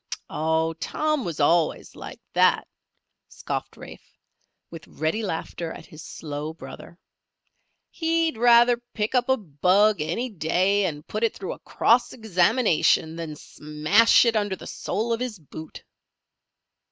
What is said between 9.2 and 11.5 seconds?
a bug any day and put it